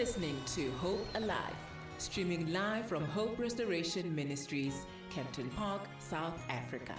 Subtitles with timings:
[0.00, 1.54] listening to Hope Alive,
[1.98, 6.94] streaming live from Hope Restoration Ministries, Kempton Park, South Africa.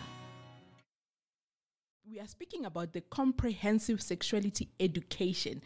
[2.07, 5.63] We are speaking about the comprehensive sexuality education.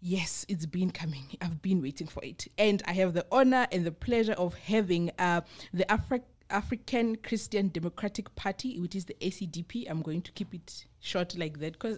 [0.00, 1.22] Yes, it's been coming.
[1.40, 2.48] I've been waiting for it.
[2.58, 5.42] And I have the honor and the pleasure of having uh,
[5.72, 9.88] the Afri- African Christian Democratic Party, which is the ACDP.
[9.88, 11.96] I'm going to keep it short like that because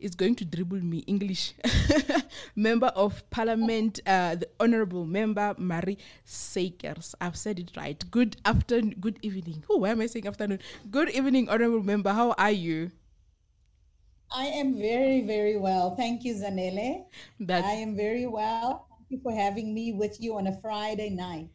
[0.00, 1.54] is going to dribble me English.
[2.56, 7.14] member of Parliament, uh, the Honorable Member Marie Sukers.
[7.20, 8.02] I've said it right.
[8.10, 9.64] Good afternoon, good evening.
[9.68, 10.60] Oh, why am I saying afternoon?
[10.90, 12.12] Good evening, Honorable Member.
[12.12, 12.90] How are you?
[14.32, 15.96] I am very, very well.
[15.96, 17.04] Thank you, Zanele.
[17.40, 18.86] That's I am very well.
[18.90, 21.48] Thank you for having me with you on a Friday night.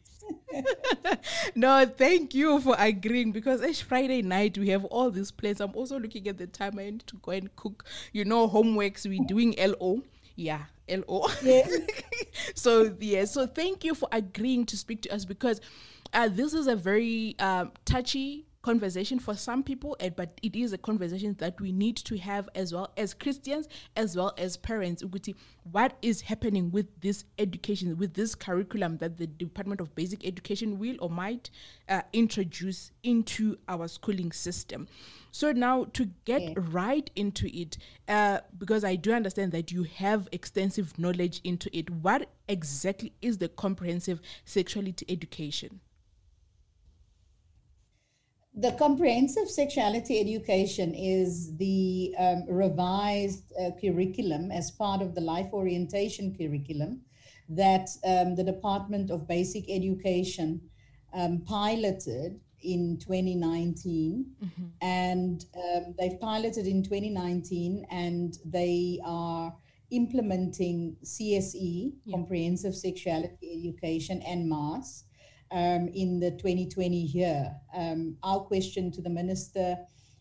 [1.54, 5.60] no, thank you for agreeing because each Friday night we have all these plans.
[5.60, 9.06] I'm also looking at the time I need to go and cook, you know, homeworks.
[9.08, 10.02] We're doing LO.
[10.34, 11.26] Yeah, LO.
[11.42, 11.66] Yeah.
[12.54, 15.60] so, yeah, so thank you for agreeing to speak to us because
[16.12, 20.72] uh, this is a very uh, touchy conversation for some people, and, but it is
[20.72, 25.04] a conversation that we need to have as well as Christians, as well as parents.
[25.70, 30.80] What is happening with this education, with this curriculum that the Department of Basic Education
[30.80, 31.48] will or might
[31.88, 34.88] uh, introduce into our schooling system?
[35.30, 36.54] So now to get yeah.
[36.56, 37.78] right into it,
[38.08, 41.88] uh, because I do understand that you have extensive knowledge into it.
[41.88, 45.78] What exactly is the comprehensive sexuality education?
[48.56, 55.48] The comprehensive sexuality education is the um, revised uh, curriculum as part of the life
[55.52, 57.02] orientation curriculum
[57.50, 60.62] that um, the Department of Basic Education
[61.12, 64.24] um, piloted in 2019.
[64.42, 64.64] Mm-hmm.
[64.80, 69.54] And um, they've piloted in 2019 and they are
[69.90, 72.16] implementing CSE, yeah.
[72.16, 75.04] Comprehensive Sexuality Education, and MAS
[75.50, 77.54] um, in the 2020 year.
[77.74, 79.76] Um, our question to the minister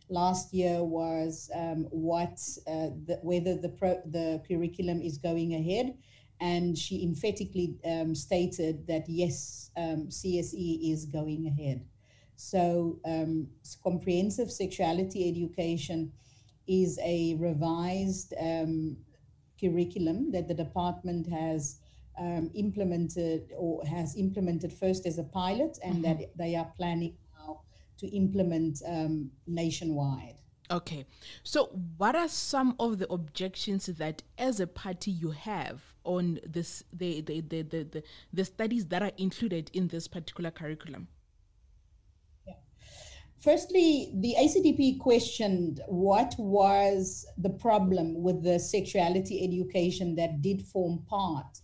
[0.10, 5.98] last year was um, what uh, the, whether the pro, the curriculum is going ahead,
[6.40, 11.86] and she emphatically um, stated that yes, um, CSE is going ahead.
[12.36, 13.48] So um,
[13.84, 16.12] comprehensive sexuality education
[16.68, 18.34] is a revised
[19.60, 21.80] curriculum that the department has
[22.18, 26.20] um, implemented or has implemented first as a pilot, and mm-hmm.
[26.20, 27.62] that they are planning now
[27.98, 30.36] to implement um, nationwide.
[30.72, 31.06] Okay,
[31.44, 31.66] so
[31.98, 37.22] what are some of the objections that, as a party, you have on this the
[37.22, 41.08] the the the, the, the studies that are included in this particular curriculum?
[43.46, 51.04] Firstly, the ACDP questioned what was the problem with the sexuality education that did form
[51.08, 51.60] part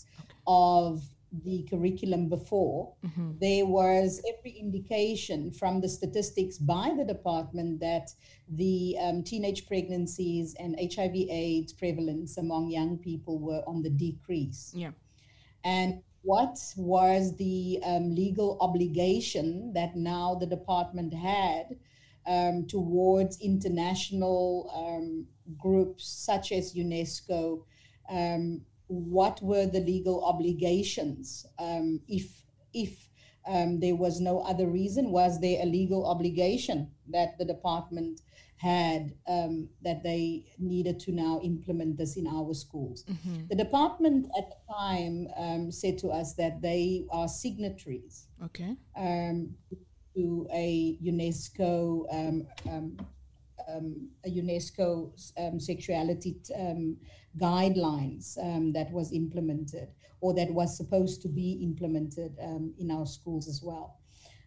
[0.51, 1.01] of
[1.43, 3.31] the curriculum before, mm-hmm.
[3.39, 8.11] there was every indication from the statistics by the department that
[8.49, 14.73] the um, teenage pregnancies and HIV/AIDS prevalence among young people were on the decrease.
[14.75, 14.91] Yeah.
[15.63, 21.77] And what was the um, legal obligation that now the department had
[22.27, 25.25] um, towards international um,
[25.57, 27.63] groups such as UNESCO?
[28.91, 32.43] What were the legal obligations um, if
[32.73, 33.07] if
[33.47, 35.11] um, there was no other reason?
[35.11, 38.21] Was there a legal obligation that the department
[38.57, 43.05] had um, that they needed to now implement this in our schools?
[43.05, 43.47] Mm-hmm.
[43.49, 48.75] the department at the time um, said to us that they are signatories okay.
[48.97, 49.55] um,
[50.15, 52.97] to a unesco um, um,
[54.25, 56.97] a UNESCO um, sexuality um,
[57.39, 59.89] guidelines um, that was implemented
[60.19, 63.97] or that was supposed to be implemented um, in our schools as well.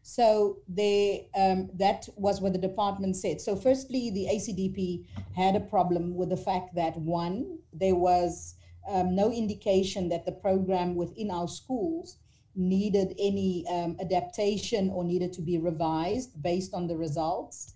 [0.03, 3.41] So they, um, that was what the department said.
[3.41, 8.55] So firstly, the ACDP had a problem with the fact that one, there was
[8.87, 12.19] no indication that the program within our schools
[12.55, 13.65] needed any
[13.99, 17.75] adaptation or needed to be revised based on the results.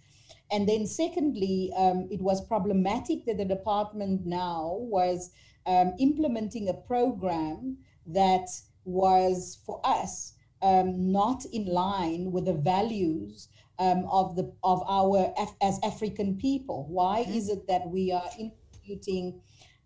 [0.50, 5.30] And then, secondly, um, it was problematic that the department now was
[5.66, 8.48] um, implementing a program that
[8.84, 13.48] was for us um, not in line with the values
[13.78, 16.86] um, of the of our Af- as African people.
[16.88, 17.34] Why mm-hmm.
[17.34, 19.40] is it that we are instituting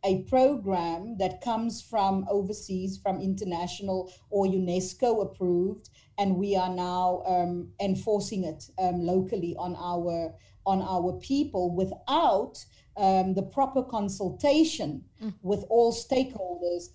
[0.04, 7.22] a program that comes from overseas, from international or UNESCO approved, and we are now
[7.26, 10.34] um, enforcing it um, locally on our
[10.66, 12.64] on our people without
[12.96, 15.32] um, the proper consultation mm.
[15.42, 16.88] with all stakeholders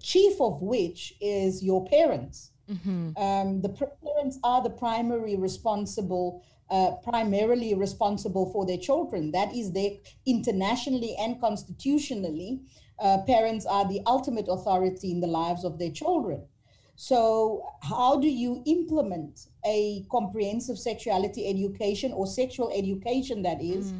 [0.00, 2.50] chief of which is your parents.
[3.16, 9.32] Um, the pr- parents are the primary responsible, uh, primarily responsible for their children.
[9.32, 9.90] That is, their
[10.26, 12.60] internationally and constitutionally,
[12.98, 16.44] uh, parents are the ultimate authority in the lives of their children.
[17.02, 23.92] So, how do you implement a comprehensive sexuality education or sexual education that is,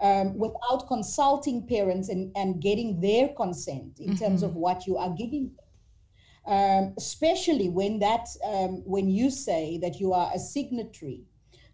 [0.00, 5.10] um, without consulting parents and, and getting their consent in terms of what you are
[5.10, 5.66] giving them?
[6.48, 11.22] um, especially when that um, when you say that you are a signatory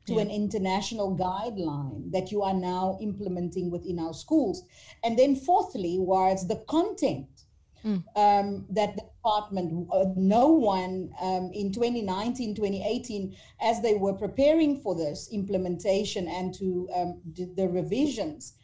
[0.07, 4.65] to an international guideline that you are now implementing within our schools.
[5.03, 7.44] And then fourthly was the content
[7.85, 14.81] um, that the department uh, no one um, in 2019 2018 as they were preparing
[14.81, 17.21] for this implementation and to um,
[17.57, 18.55] the revisions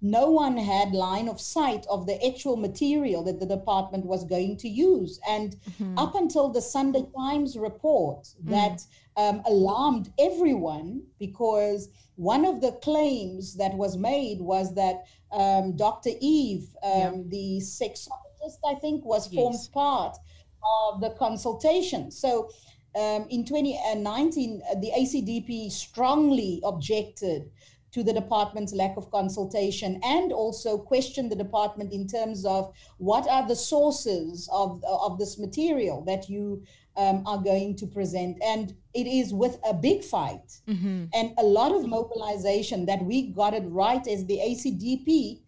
[0.00, 4.56] no one had line of sight of the actual material that the department was going
[4.58, 5.18] to use.
[5.28, 5.56] And
[5.96, 8.82] up until the Sunday Times report that
[9.16, 16.10] um, alarmed everyone because one of the claims that was made was that um, Dr.
[16.20, 17.60] Eve, um, the
[18.66, 20.16] I think, was formed part
[20.92, 22.10] of the consultation.
[22.10, 22.50] So
[22.96, 27.50] um, in 2019, uh, the ACDP strongly objected
[27.92, 33.26] to the department's lack of consultation and also questioned the department in terms of what
[33.28, 36.62] are the sources of, of this material that you
[36.96, 38.36] um, are going to present.
[38.44, 40.60] And it is with a big fight
[41.14, 45.40] and a lot of mobilization that we got it right as the ACDP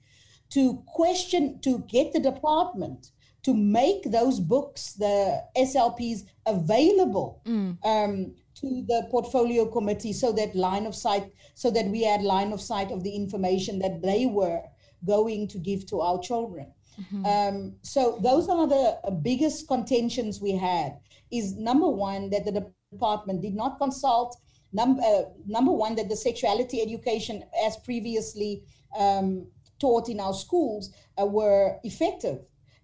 [0.50, 3.10] to question, to get the department
[3.42, 7.40] to make those books, the SLPs, available
[7.84, 12.52] um, to the portfolio committee so that line of sight, so that we had line
[12.52, 14.60] of sight of the information that they were
[15.06, 16.72] going to give to our children.
[17.24, 20.98] Um, so those are the biggest contentions we had.
[21.30, 24.36] Is number one that the department did not consult.
[24.72, 28.64] Number uh, number one that the sexuality education, as previously
[28.98, 29.46] um,
[29.80, 30.90] taught in our schools,
[31.20, 32.38] uh, were effective,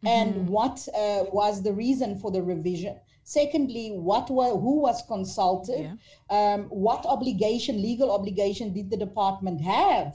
[0.04, 2.96] and what uh, was the reason for the revision.
[3.28, 5.80] Secondly, what were who was consulted?
[6.30, 10.14] Um, what obligation, legal obligation, did the department have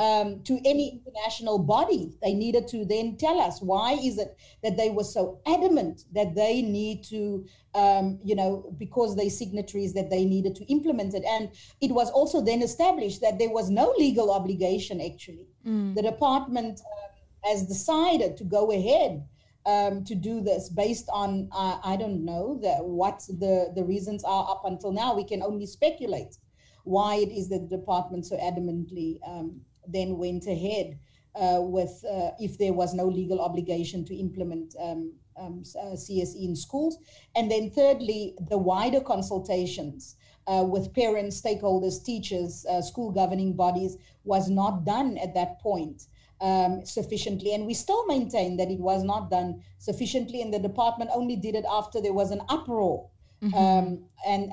[0.00, 2.12] um, to any international body?
[2.20, 6.34] They needed to then tell us why is it that they were so adamant that
[6.34, 7.46] they need to,
[7.76, 11.22] um, you know, because they signatories that they needed to implement it.
[11.24, 11.50] And
[11.80, 15.00] it was also then established that there was no legal obligation.
[15.00, 19.24] Actually, the department um, has decided to go ahead
[19.66, 24.24] um, to do this based on uh, I don't know the, what the the reasons
[24.24, 25.14] are up until now.
[25.14, 26.36] We can only speculate
[26.84, 30.98] why it is that the department so adamantly um, then went ahead
[31.34, 36.44] uh, with uh, if there was no legal obligation to implement um, um, uh, CSE
[36.44, 36.98] in schools,
[37.36, 40.16] and then thirdly the wider consultations.
[40.50, 46.08] Uh, with parents, stakeholders, teachers, uh, school governing bodies was not done at that point
[46.40, 47.54] um, sufficiently.
[47.54, 51.54] And we still maintain that it was not done sufficiently, and the department only did
[51.54, 53.08] it after there was an uproar
[53.54, 54.52] um, and,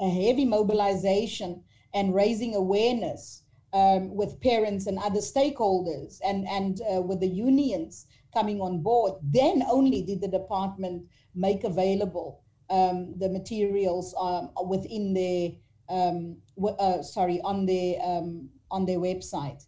[0.00, 1.62] a, a heavy mobilization
[1.92, 3.42] and raising awareness
[3.72, 9.14] um, with parents and other stakeholders and, and uh, with the unions coming on board.
[9.22, 15.50] Then only did the department make available um, the materials um, within their
[15.88, 16.38] um,
[16.78, 19.64] uh, sorry on their um, on their website.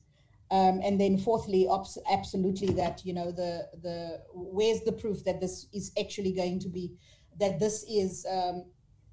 [0.51, 1.69] Um, and then fourthly,
[2.11, 6.71] absolutely that, you know, the, the, where's the proof that this is actually going to
[6.71, 6.95] be,
[7.39, 8.65] that this is um,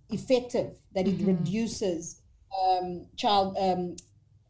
[0.09, 2.21] effective, that it reduces
[2.63, 3.97] um, child, um,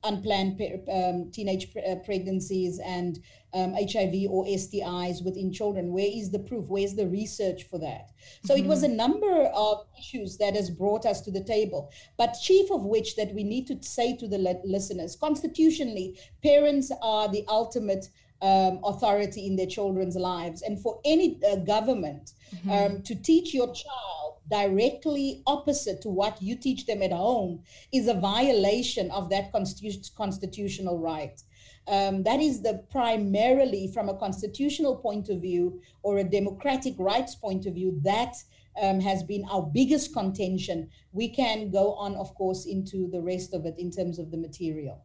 [0.04, 3.18] unplanned pe- um, teenage pre- uh, pregnancies and
[3.56, 5.92] um, HIV or STIs within children.
[5.94, 6.66] Where is the proof?
[6.68, 8.12] Where's the research for that?
[8.44, 12.38] So it was a number of issues that has brought us to the table, but
[12.42, 17.30] chief of which that we need to say to the li- listeners, constitutionally, parents are
[17.30, 18.10] the ultimate
[18.42, 22.34] um, authority in their children's lives, and for any uh, government
[22.70, 28.08] um, to teach your child directly opposite to what you teach them at home is
[28.08, 31.42] a violation of that constitu- constitutional right.
[31.88, 37.36] Um, that is the primarily from a constitutional point of view or a democratic rights
[37.36, 38.36] point of view that
[38.82, 40.90] um, has been our biggest contention.
[41.12, 44.38] We can go on, of course, into the rest of it in terms of the
[44.38, 45.04] material.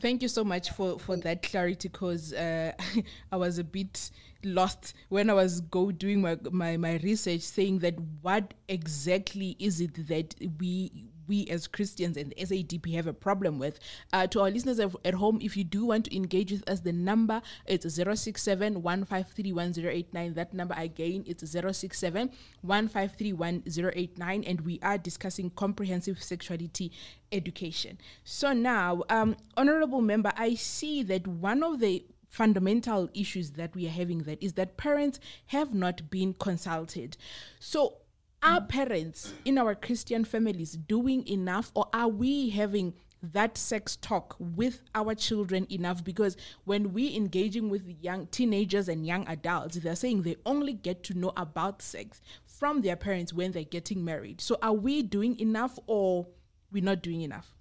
[0.00, 2.72] Thank you so much for, for that clarity because uh,
[3.32, 4.10] I was a bit
[4.44, 9.80] lost when I was go doing my, my, my research saying that what exactly is
[9.80, 10.92] it that we
[11.26, 13.78] we as Christians and the ACDP have a problem with.
[14.12, 16.92] Uh, to our listeners at, home, if you do want to engage with us, the
[16.92, 22.30] number it's 067 That number again, it's 067
[24.46, 26.92] and we are discussing comprehensive sexuality
[27.32, 27.98] education.
[28.24, 33.86] So now, um, honorable member, I see that one of the fundamental issues that we
[33.86, 37.16] are having that is that parents have not been consulted.
[37.58, 37.98] So
[38.42, 44.36] are parents in our Christian families doing enough or are we having that sex talk
[44.38, 46.04] with our children enough?
[46.04, 51.02] Because when we engaging with young teenagers and young adults they're saying they only get
[51.04, 54.40] to know about sex from their parents when they're getting married.
[54.40, 56.28] So are we doing enough or
[56.70, 57.55] we're not doing enough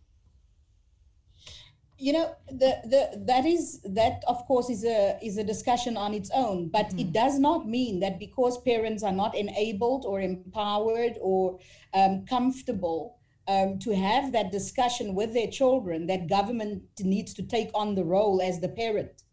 [2.05, 6.13] you know the the that is that of course is a is a discussion on
[6.13, 6.99] its own but mm-hmm.
[6.99, 11.57] it does not mean that because parents are not enabled or empowered or
[11.95, 17.71] um, comfortable um, to have that discussion with their children that government needs to take
[17.73, 19.23] on the role as the parent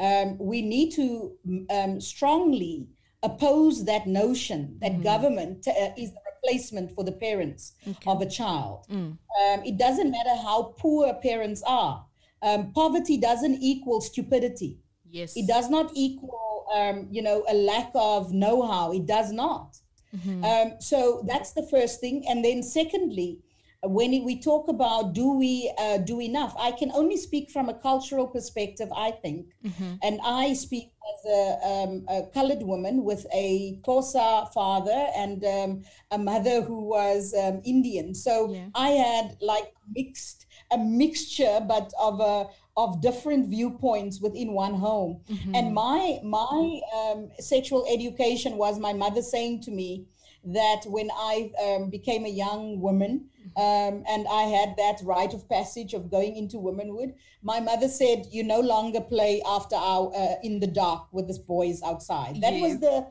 [0.00, 1.32] um, we need to
[1.70, 2.88] um, strongly
[3.22, 5.02] oppose that notion that mm-hmm.
[5.12, 8.10] government uh, is the replacement for the parents okay.
[8.10, 8.86] of a child.
[8.90, 9.18] Mm.
[9.40, 12.04] Um, it doesn't matter how poor parents are.
[12.42, 14.78] Um, poverty doesn't equal stupidity.
[15.10, 15.36] Yes.
[15.36, 18.92] It does not equal, um, you know, a lack of know-how.
[18.92, 19.76] It does not.
[20.14, 20.44] Mm-hmm.
[20.44, 22.24] Um, so that's the first thing.
[22.28, 23.40] And then secondly,
[23.82, 27.74] when we talk about do we uh, do enough, I can only speak from a
[27.74, 29.46] cultural perspective, I think.
[29.64, 29.94] Mm-hmm.
[30.02, 35.82] And I speak as a, um, a, colored woman with a Xhosa father and um,
[36.10, 38.14] a mother who was um, Indian.
[38.14, 38.66] So yeah.
[38.74, 42.46] I had like mixed a mixture, but of a
[42.76, 45.20] of different viewpoints within one home.
[45.28, 45.54] Mm-hmm.
[45.54, 50.06] And my my um, sexual education was my mother saying to me
[50.44, 53.60] that when I um, became a young woman mm-hmm.
[53.60, 58.26] um, and I had that rite of passage of going into womanhood, my mother said,
[58.30, 62.54] "You no longer play after our uh, in the dark with the boys outside." That
[62.54, 62.62] yes.
[62.62, 63.06] was the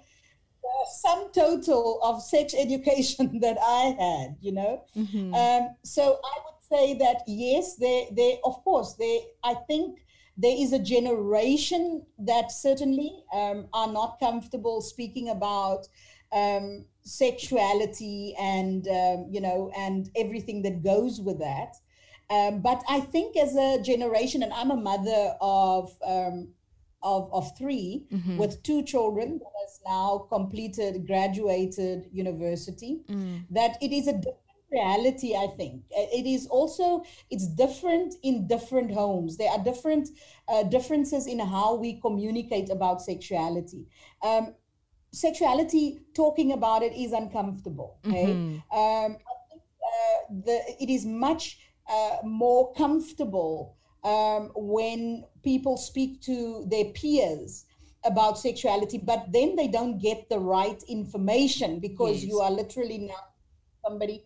[1.02, 4.84] sum total of sex education that I had, you know.
[4.96, 5.34] Mm-hmm.
[5.34, 10.00] Um, so I would say that yes, they, they, of course, they, I think
[10.38, 15.88] there is a generation that certainly um, are not comfortable speaking about
[16.32, 21.76] um, sexuality and, um, you know, and everything that goes with that.
[22.30, 26.50] Um, but I think as a generation, and I'm a mother of, um,
[27.02, 28.38] of, of 3 mm-hmm.
[28.38, 33.44] with two children that has now completed, graduated university, mm.
[33.50, 34.22] that it is a
[34.72, 40.10] reality i think it is also it's different in different homes there are different
[40.50, 43.86] uh, differences in how we communicate about sexuality
[44.24, 44.54] um,
[45.12, 48.78] sexuality talking about it is uncomfortable okay mm-hmm.
[48.78, 51.60] um, I think, uh, the, it is much
[51.90, 57.66] uh, more comfortable um, when people speak to their peers
[58.04, 62.26] about sexuality but then they don't get the right information because yes.
[62.26, 63.24] you are literally now
[63.88, 64.24] somebody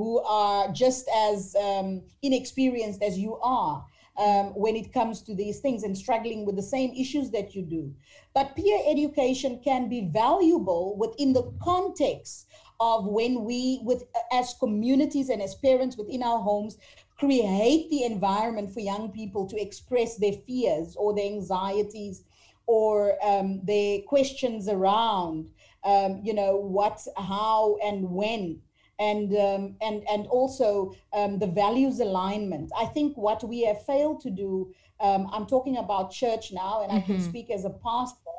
[0.00, 3.84] who are just as um, inexperienced as you are
[4.16, 7.62] um, when it comes to these things and struggling with the same issues that you
[7.62, 7.94] do.
[8.34, 12.46] But peer education can be valuable within the context
[12.80, 16.78] of when we, with as communities and as parents within our homes,
[17.18, 22.24] create the environment for young people to express their fears or their anxieties
[22.66, 25.50] or um, their questions around,
[25.84, 28.62] um, you know, what, how, and when
[29.00, 32.70] and um, and and also um, the values alignment.
[32.78, 34.72] I think what we have failed to do.
[35.00, 36.98] Um, I'm talking about church now, and mm-hmm.
[36.98, 37.30] I can mm-hmm.
[37.30, 38.36] speak as a pastor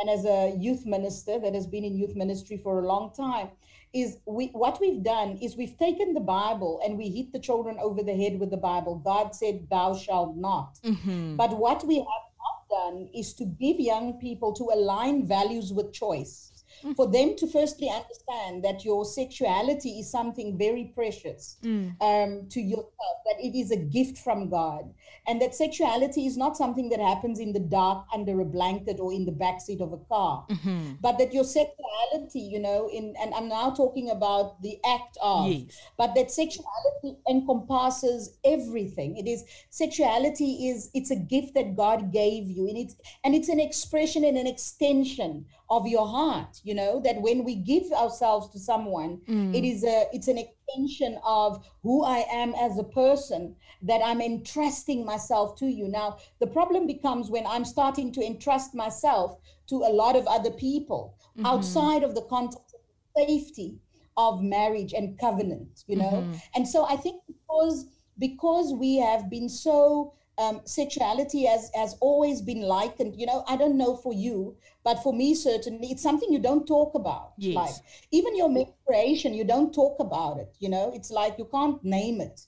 [0.00, 3.48] and as a youth minister that has been in youth ministry for a long time.
[3.92, 7.76] Is we what we've done is we've taken the Bible and we hit the children
[7.80, 8.96] over the head with the Bible.
[8.96, 11.36] God said, "Thou shalt not." Mm-hmm.
[11.36, 15.92] But what we have not done is to give young people to align values with
[15.92, 16.53] choice
[16.84, 16.96] mm.
[16.96, 21.90] for them to firstly understand that your sexuality is something very precious mm.
[22.00, 24.92] um, to yourself, that it is a gift from God,
[25.26, 29.12] and that sexuality is not something that happens in the dark under a blanket or
[29.12, 30.92] in the backseat of a car, mm-hmm.
[31.00, 35.48] but that your sexuality, you know, in and I'm now talking about the act of,
[35.48, 35.80] yes.
[35.96, 39.16] but that sexuality encompasses everything.
[39.16, 43.48] It is sexuality is it's a gift that God gave you, and it's and it's
[43.48, 48.50] an expression and an extension of your heart you know that when we give ourselves
[48.50, 49.54] to someone mm.
[49.54, 54.20] it is a it's an extension of who i am as a person that i'm
[54.20, 59.76] entrusting myself to you now the problem becomes when i'm starting to entrust myself to
[59.76, 61.46] a lot of other people mm-hmm.
[61.46, 63.78] outside of the context of safety
[64.16, 66.32] of marriage and covenant, you know?
[66.54, 67.86] And so I think because
[68.18, 73.14] because we have been so um, sexuality has has always been likened.
[73.16, 76.66] You know, I don't know for you, but for me certainly, it's something you don't
[76.66, 77.32] talk about.
[77.38, 77.54] Yes.
[77.54, 77.74] Like
[78.10, 80.54] even your menstruation, you don't talk about it.
[80.58, 82.40] You know, it's like you can't name it,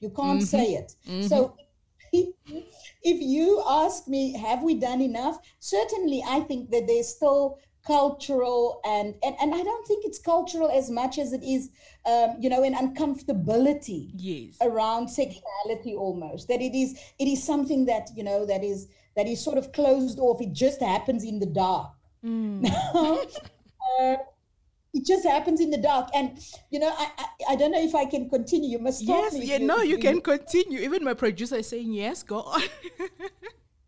[0.00, 0.94] you can't say it.
[1.28, 1.56] So.
[2.14, 2.28] If,
[3.02, 5.38] if you ask me, have we done enough?
[5.60, 10.70] Certainly, I think that there's still cultural and and, and I don't think it's cultural
[10.70, 11.70] as much as it is,
[12.06, 14.58] um, you know, an uncomfortability Yes.
[14.62, 19.26] around sexuality almost that it is it is something that you know that is that
[19.26, 21.90] is sort of closed off it just happens in the dark
[24.00, 24.16] Uh,
[24.94, 26.38] it just happens in the dark and
[26.70, 29.32] you know I, I i don't know if i can continue you must stop Yes,
[29.32, 30.80] me yeah, no, you if can continue.
[30.80, 32.62] Even my producer is saying yes, go on.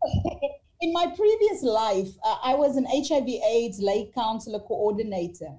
[0.85, 5.51] in my previous life uh, i was an hiv aids lay counselor coordinator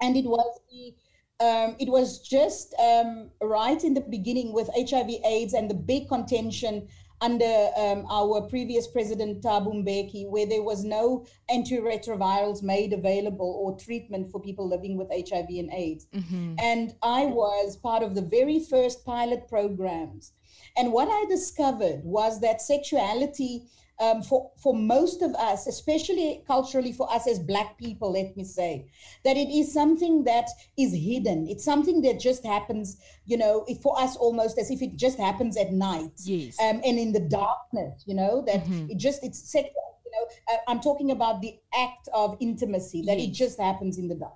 [0.00, 0.94] and it was the
[1.40, 6.08] um, it was just um, right in the beginning with HIV AIDS and the big
[6.08, 6.86] contention
[7.20, 13.76] under um, our previous president Thabo Mbeki, where there was no antiretrovirals made available or
[13.78, 16.06] treatment for people living with HIV and AIDS.
[16.58, 20.32] And I was part of the very first pilot programs.
[20.76, 23.64] And what I discovered was that sexuality
[24.00, 28.44] um, for for most of us, especially culturally for us as Black people, let me
[28.44, 28.86] say,
[29.24, 31.46] that it is something that is hidden.
[31.48, 35.18] It's something that just happens, you know, it, for us almost as if it just
[35.18, 36.56] happens at night, Yes.
[36.60, 39.72] um, and in the darkness, you know, that it just it's sexual.
[40.04, 44.08] You know, uh, I'm talking about the act of intimacy that it just happens in
[44.08, 44.34] the dark.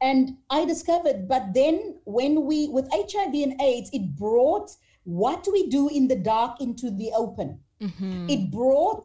[0.00, 4.70] And I discovered, but then when we, with HIV and AIDS, it brought
[5.04, 7.60] what we do in the dark into the open.
[7.80, 8.30] Mm-hmm.
[8.30, 9.04] It brought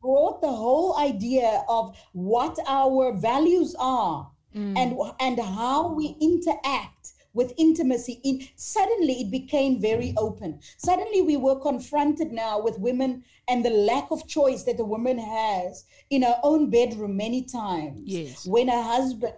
[0.00, 4.76] brought the whole idea of what our values are mm.
[4.76, 10.60] and and how we interact with intimacy in suddenly it became very open.
[10.78, 15.18] Suddenly we were confronted now with women and the lack of choice that a woman
[15.18, 18.00] has in her own bedroom many times.
[18.04, 18.46] Yes.
[18.46, 19.34] when her husband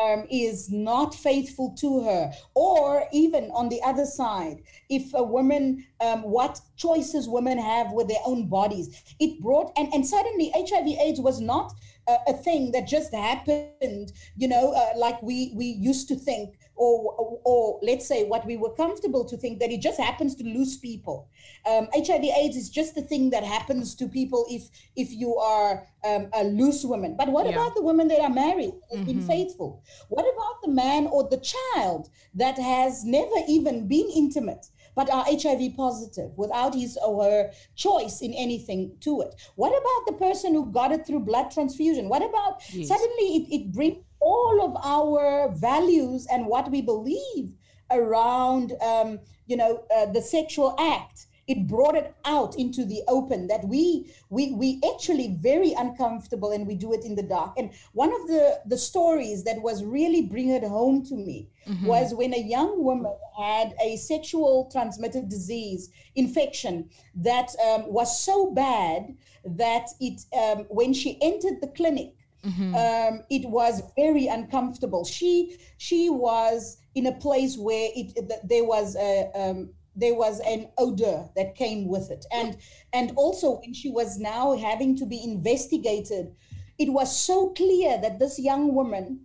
[0.00, 5.84] um, is not faithful to her, or even on the other side, if a woman,
[6.00, 11.20] um, what choices women have with their own bodies, it brought and and suddenly HIV/AIDS
[11.20, 11.72] was not
[12.08, 16.57] a, a thing that just happened, you know, uh, like we we used to think,
[16.78, 20.34] or, or or let's say what we were comfortable to think that it just happens
[20.36, 21.28] to loose people.
[21.68, 26.28] Um, HIV/AIDS is just the thing that happens to people if if you are um,
[26.34, 27.16] a loose woman.
[27.16, 27.52] But what Yeah.
[27.52, 29.82] about the women that are married, have been faithful?
[30.08, 34.66] What about the man or the child that has never even been intimate?
[34.94, 39.34] But are HIV positive without his or her choice in anything to it?
[39.54, 42.08] What about the person who got it through blood transfusion?
[42.08, 42.88] What about Yes.
[42.88, 47.54] suddenly it, it brings all of our values and what we believe
[47.90, 51.26] around, um, you know, uh, the sexual act.
[51.46, 56.66] It brought it out into the open that we we we actually very uncomfortable and
[56.66, 57.54] we do it in the dark.
[57.56, 61.48] And one of the the stories that was really bring it home to me
[61.86, 68.50] was when a young woman had a sexual transmitted disease infection that um, was so
[68.50, 72.12] bad that it um, when she entered the clinic
[72.44, 75.04] um, it was very uncomfortable.
[75.04, 80.40] She she was in a place where it th- there was a um, there was
[80.40, 82.56] an odor that came with it, and
[82.92, 86.34] and also when she was now having to be investigated,
[86.78, 89.20] it was so clear that this young woman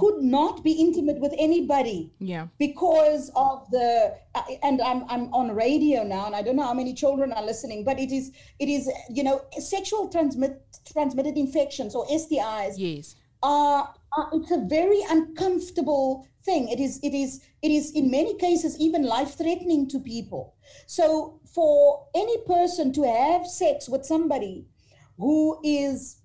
[0.00, 2.46] could not be intimate with anybody Yeah.
[2.58, 6.74] because of the uh, and I'm I'm on radio now and I don't know how
[6.82, 10.54] many children are listening but it is it is you know sexual transmit
[10.92, 13.14] transmitted infections or STIs Yes.
[13.42, 18.34] are, are it's a very uncomfortable thing it is it is it is in many
[18.38, 20.54] cases even life threatening to people
[20.86, 24.64] so for any person to have sex with somebody
[25.18, 26.16] who is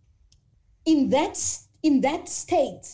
[0.85, 1.37] in that
[1.81, 2.87] in that state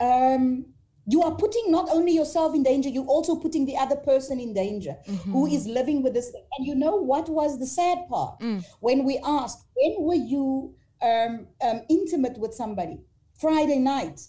[0.00, 0.66] um,
[1.08, 4.52] you are putting not only yourself in danger, you're also putting the other person in
[4.52, 4.96] danger
[5.30, 6.42] who is living with this thing.
[6.58, 8.42] And you know what was the sad part?
[8.80, 12.98] When we asked, when were you um, um, intimate with somebody?
[13.38, 14.20] Friday night.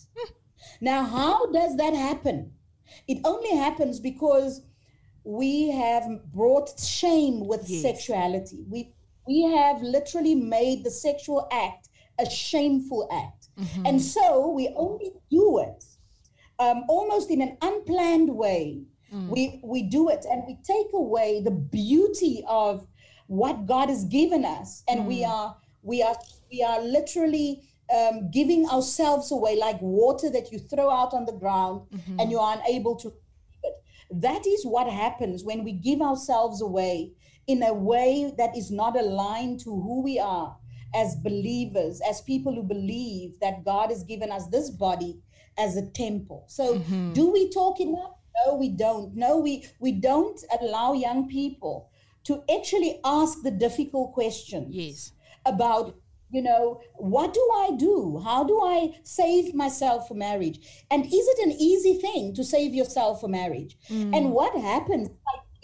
[0.81, 2.51] now, how does that happen?
[3.07, 4.61] It only happens because
[5.23, 7.81] we have brought shame with Yes.
[7.81, 8.65] sexuality.
[8.69, 8.93] We
[9.27, 11.86] we have literally made the sexual act
[12.19, 13.49] a shameful act,
[13.85, 15.83] and so we only do it
[16.59, 18.83] um, almost in an unplanned way.
[19.29, 22.85] We we do it, and we take away the beauty of
[23.27, 26.17] what God has given us, and we are we are
[26.51, 27.63] we are literally
[27.95, 32.19] um, giving ourselves away like water that you throw out on the ground Mm-hmm.
[32.19, 33.13] and you are unable to.
[34.11, 37.11] That is what happens when we give ourselves away
[37.47, 40.55] in a way that is not aligned to who we are
[41.01, 45.11] as believers, as people who believe that God has given us this body
[45.65, 46.41] as a temple.
[46.47, 47.13] So, Mm-hmm.
[47.13, 48.13] do we talk enough?
[48.45, 49.15] No, we don't.
[49.25, 49.53] No, we
[49.85, 51.77] we don't allow young people
[52.29, 54.99] to actually ask the difficult questions Yes.
[55.53, 55.95] about
[56.35, 56.63] you know
[57.15, 60.57] what do i do how do i save myself for marriage
[60.91, 63.77] and is it an easy thing to save yourself for marriage
[64.15, 65.07] and what happens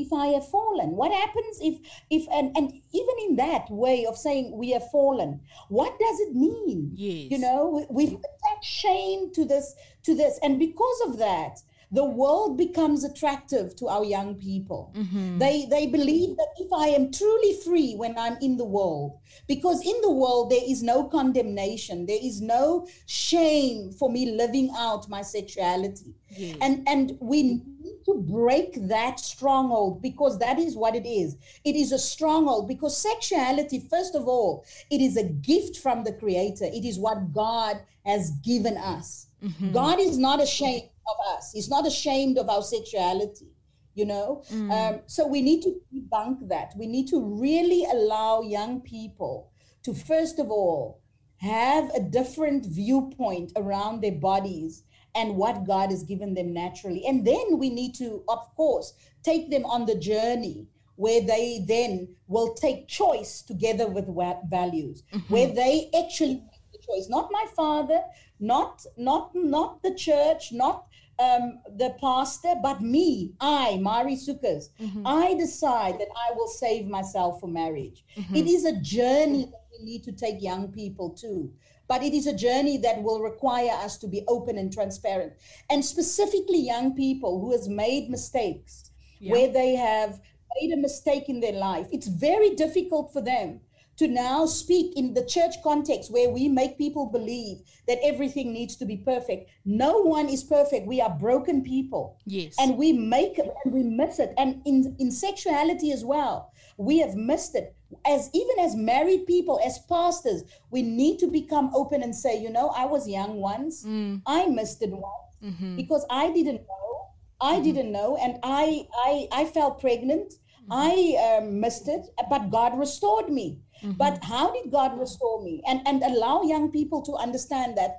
[0.04, 0.90] if i have fallen?
[1.02, 1.76] What happens if
[2.10, 2.68] if and, and
[3.00, 5.40] even in that way of saying we have fallen
[5.70, 6.92] what does it mean?
[6.96, 7.32] Yes.
[7.32, 9.68] you know we- we've attached shame to this
[10.06, 10.40] to this.
[10.44, 11.54] And because of that
[11.94, 14.92] the world becomes attractive to our young people.
[14.98, 15.38] Mm-hmm.
[15.38, 19.86] They they believe that if i am truly free when i'm in the world because
[19.86, 25.08] in the world there is no condemnation there is no shame for me living out
[25.08, 26.16] my sexuality.
[26.36, 26.58] Yes.
[26.62, 31.38] and and we need to break that stronghold because that is what it is.
[31.64, 36.14] It is a stronghold because sexuality first of all it is a gift from the
[36.14, 36.66] creator.
[36.66, 39.28] It is what god has given us.
[39.44, 39.74] Mm-hmm.
[39.74, 41.52] God is not ashamed of us.
[41.54, 43.54] He's not ashamed of our sexuality
[43.96, 44.44] you know?
[44.72, 46.74] Um, so we need to debunk that.
[46.78, 49.52] We need to really allow young people
[49.84, 51.02] to first of all
[51.38, 54.84] have a different viewpoint around their bodies
[55.16, 57.06] and what God has given them naturally.
[57.06, 62.08] And then we need to, of course, take them on the journey where they then
[62.28, 64.08] will take choice together with
[64.50, 66.44] values, where they actually
[66.88, 67.08] choice.
[67.10, 68.02] Not my father,
[68.40, 70.86] not not not the church, not
[71.20, 74.70] um, the pastor, but me, I, Marie Sukers.
[75.06, 78.04] I decide that I will save myself for marriage.
[78.34, 81.52] It is a journey that we need to take young people to.
[81.88, 85.34] But it is a journey that will require us to be open and transparent.
[85.70, 90.20] And specifically young people who has made mistakes, where they have
[90.60, 91.88] made a mistake in their life.
[91.92, 93.62] It's very difficult for them
[93.98, 98.76] to now speak in the church context where we make people believe that everything needs
[98.78, 99.50] to be perfect.
[99.66, 100.88] No one is perfect.
[100.88, 102.18] We are broken people.
[102.26, 102.56] Yes.
[102.60, 104.34] And we make it and we miss it.
[104.38, 107.76] And in, in sexuality as well, we have missed it.
[108.08, 112.50] As even as married people, as pastors, we need to become open and say, you
[112.50, 113.86] know, I was young once.
[113.86, 114.24] Mm.
[114.26, 115.76] I missed it once mm-hmm.
[115.76, 117.08] because I didn't know.
[117.42, 117.64] I mm-hmm.
[117.64, 120.34] didn't know, and I I I fell pregnant.
[120.34, 120.72] Mm-hmm.
[120.72, 123.60] I um, missed it, but God restored me.
[123.84, 123.98] Mm-hmm.
[123.98, 125.62] But how did God restore me?
[125.68, 127.98] And and allow young people to understand that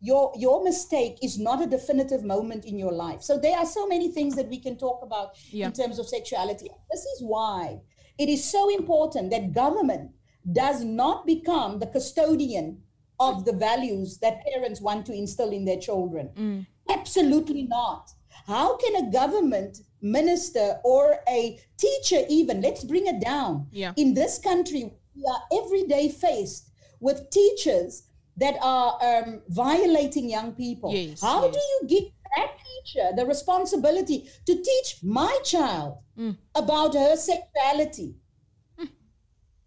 [0.00, 3.22] your your mistake is not a definitive moment in your life.
[3.22, 5.66] So there are so many things that we can talk about Yeah.
[5.66, 6.68] in terms of sexuality.
[6.90, 7.80] This is why
[8.18, 10.10] it is so important that government
[10.52, 12.82] does not become the custodian
[13.20, 16.30] of the values that parents want to instill in their children.
[16.34, 16.66] Mm.
[16.88, 18.10] Absolutely not.
[18.46, 23.92] How can a government minister or a teacher even let's bring it down Yeah.
[23.96, 26.70] in this country we are every day faced
[27.00, 28.04] with teachers
[28.36, 31.54] that are um, violating young people Yes, how yes.
[31.54, 36.36] do you give that teacher the responsibility to teach my child Mm.
[36.54, 38.16] about her sexuality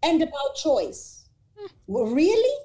[0.02, 1.28] and about choice
[1.88, 2.58] well, really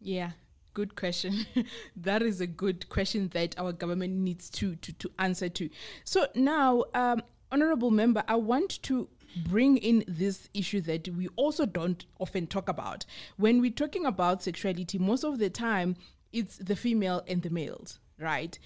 [0.00, 0.30] Yeah,
[0.74, 1.46] good question.
[1.96, 5.68] that is a good question that our government needs to to, to answer to.
[6.04, 11.66] So now, um, honorable member, I want to bring in this issue that we also
[11.66, 13.04] don't often talk about.
[13.36, 15.96] When we're talking about sexuality, most of the time
[16.32, 18.58] it's the female and the males, right?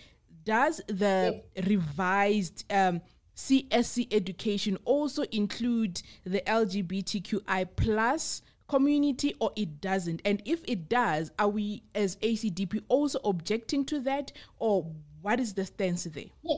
[0.44, 3.00] Does the revised um,
[3.36, 10.22] CSC education also include the LGBTQI plus community or it doesn't?
[10.24, 15.54] And if it does, are we as ACDP also objecting to that or what is
[15.54, 16.26] the stance there?
[16.42, 16.56] Yeah.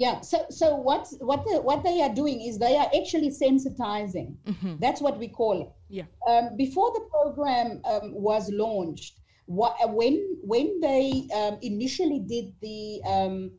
[0.00, 0.20] Yeah.
[0.22, 4.30] So so what what the, what they are doing is they are actually sensitizing.
[4.80, 5.70] That's what we call it.
[5.98, 6.06] Yeah.
[6.26, 13.02] Um, before the program um, was launched, what, when when they um, initially did the
[13.06, 13.50] um,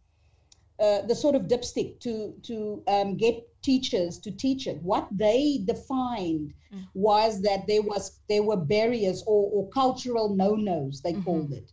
[0.79, 5.59] uh, the sort of dipstick to to um, get teachers to teach it, what they
[5.65, 6.53] defined
[6.95, 11.71] was that there was there were barriers or, or cultural no-nos they called it,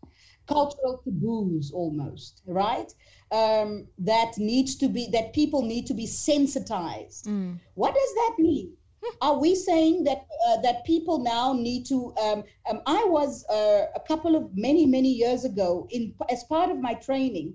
[0.49, 2.91] cultural taboos almost, right?
[3.31, 7.29] Um, that needs to be that people need to be sensitized.
[7.75, 8.73] What does that mean?
[9.23, 12.13] Are we saying that uh, that people now need to?
[12.25, 16.71] Um, um, I was uh, a couple of many many years ago in as part
[16.71, 17.55] of my training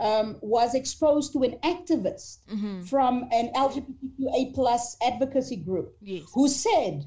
[0.00, 2.38] um, was exposed to an activist
[2.88, 6.24] from an LGBTQA plus advocacy group Yes.
[6.34, 7.06] who said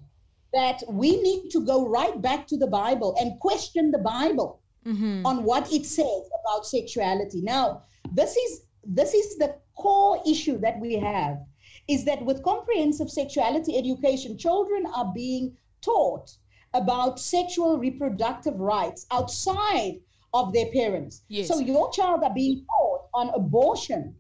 [0.54, 5.26] that we need to go right back to the Bible and question the Bible Mm-hmm.
[5.26, 7.42] on what it says about sexuality.
[7.42, 11.40] Now, this is this is the core issue that we have
[11.90, 16.32] is that with comprehensive sexuality education, children are being taught
[16.74, 20.00] about sexual reproductive rights outside
[20.34, 21.24] of their parents.
[21.28, 21.48] Yes.
[21.48, 24.16] So your child are being taught on abortion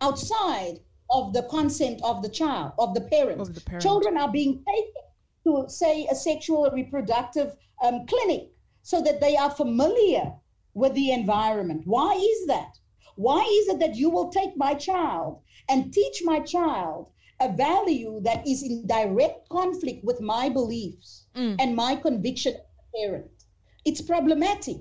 [0.00, 3.48] outside of the consent of the child, of the parents.
[3.48, 3.82] Of the parent.
[3.82, 5.02] Children are being taken
[5.44, 8.50] to, say, a sexual reproductive um, clinic
[8.88, 10.32] so that they are familiar
[10.72, 11.82] with the environment.
[11.84, 12.78] Why is that?
[13.16, 18.18] Why is it that you will take my child and teach my child a value
[18.22, 21.56] that is in direct conflict with my beliefs mm.
[21.58, 23.44] and my conviction as a parent?
[23.84, 24.78] It's problematic.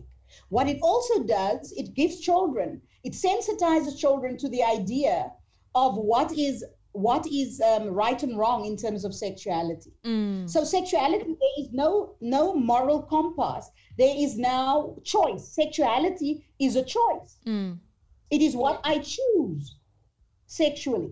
[0.48, 5.34] What it also does, it gives children, it sensitizes children to the idea
[5.76, 6.64] of what is
[6.98, 9.92] what is um, right and wrong in terms of sexuality.
[10.48, 13.70] So sexuality, there is no no moral compass.
[13.98, 15.44] There is now choice.
[15.62, 17.32] Sexuality is a choice.
[18.36, 19.76] It is what I choose
[20.48, 21.12] sexually.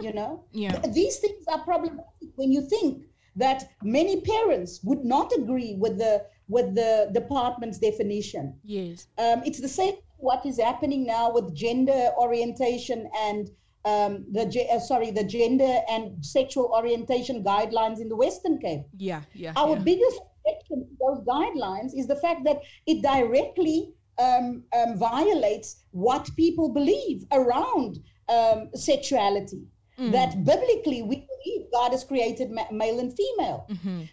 [0.00, 0.78] You know, Yeah.
[1.00, 3.04] These things are problematic when you think
[3.36, 6.14] that many parents would not agree with the
[6.48, 8.44] with the department's definition.
[8.62, 9.06] Yes.
[9.18, 13.50] Um, it's the same what is happening now with gender orientation and
[13.84, 18.82] um, the uh, sorry the gender and sexual orientation guidelines in the Western Cape.
[18.96, 19.22] Yeah.
[19.34, 19.52] Yeah.
[19.56, 19.82] Our yeah.
[19.82, 26.28] biggest objection to those guidelines is the fact that it directly um, um, violates what
[26.36, 29.64] people believe around um, sexuality.
[30.10, 33.68] That biblically we believe God has created ma- male and female,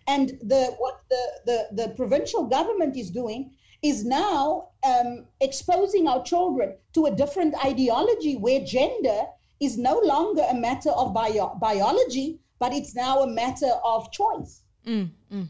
[0.08, 3.52] and the what the, the the provincial government is doing
[3.82, 9.22] is now um, exposing our children to a different ideology where gender
[9.60, 14.62] is no longer a matter of bio- biology, but it's now a matter of choice.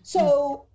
[0.03, 0.65] So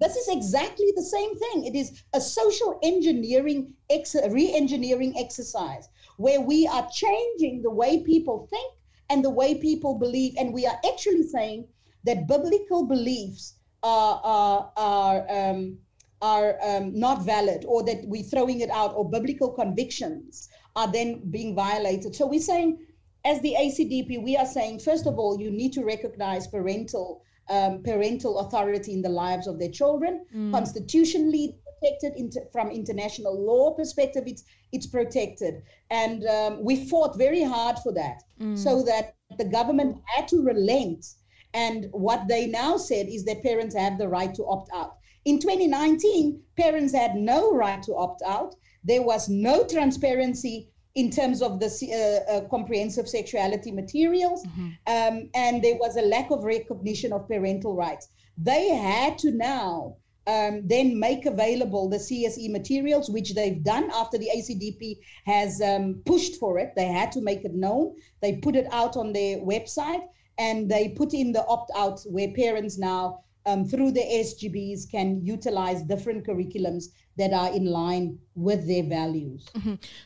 [0.00, 1.64] this is exactly the same thing.
[1.64, 8.46] It is a social engineering, ex- re-engineering exercise where we are changing the way people
[8.50, 8.72] think
[9.10, 11.66] and the way people believe, and we are actually saying
[12.04, 15.78] that biblical beliefs are are are um,
[16.20, 21.20] are um, not valid, or that we're throwing it out, or biblical convictions are then
[21.30, 22.14] being violated.
[22.14, 22.78] So we're saying,
[23.24, 27.82] as the ACDP, we are saying, first of all, you need to recognize parental um,
[27.82, 34.24] parental authority in the lives of their children, constitutionally protected inter- from international law perspective.
[34.26, 38.22] It's it's protected, and um, we fought very hard for that,
[38.54, 41.06] so that the government had to relent.
[41.54, 44.96] And what they now said is that parents have the right to opt out.
[45.24, 48.54] In 2019, parents had no right to opt out.
[48.84, 54.44] There was no transparency in terms of the uh, uh, comprehensive sexuality materials,
[54.86, 58.08] um, and there was a lack of recognition of parental rights.
[58.36, 64.18] They had to now um, then make available the CSE materials, which they've done after
[64.18, 66.72] the ACDP has um, pushed for it.
[66.76, 67.96] They had to make it known.
[68.20, 70.02] They put it out on their website
[70.38, 75.20] and they put in the opt out where parents now, um, through the SGBs, can
[75.24, 79.48] utilize different curriculums that are in line with their values.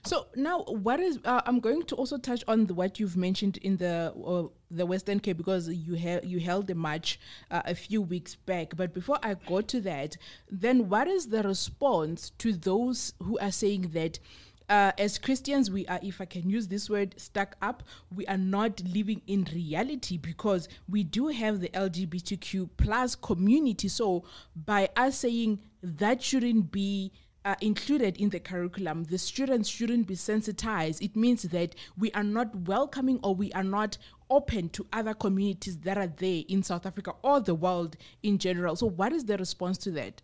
[0.04, 1.18] So now, what is?
[1.24, 4.86] Uh, I'm going to also touch on the, what you've mentioned in the uh, the
[4.86, 8.76] Western Cape because you ha- you held a march uh, a few weeks back.
[8.76, 10.16] But before I go to that,
[10.50, 14.18] then what is the response to those who are saying that?
[14.68, 17.84] Uh, as Christians, we are, if I can use this word, stuck up.
[18.14, 23.88] We are not living in reality because we do have the LGBTQ plus community.
[23.88, 24.24] So
[24.56, 27.12] by us saying that shouldn't be
[27.44, 31.00] uh, included in the curriculum, the students shouldn't be sensitized.
[31.00, 33.98] It means that we are not welcoming or we are not
[34.28, 38.74] open to other communities that are there in South Africa or the world in general.
[38.74, 40.22] So, what is the response to that?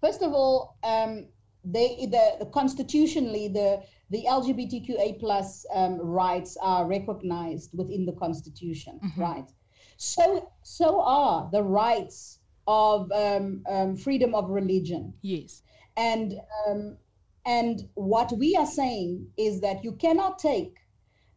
[0.00, 1.26] First of all, um,
[1.64, 9.00] they the, the constitutionally the the LGBTQA plus um, rights are recognized within the constitution,
[9.16, 9.48] right?
[9.96, 15.62] So so are the rights of um, um, freedom of religion, Yes.
[15.96, 16.34] and
[16.66, 16.96] um,
[17.46, 20.76] and what we are saying is that you cannot take